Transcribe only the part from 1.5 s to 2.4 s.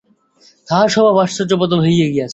বদল হইয়া গিয়াছে।